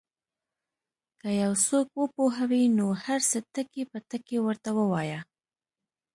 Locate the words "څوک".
1.67-1.87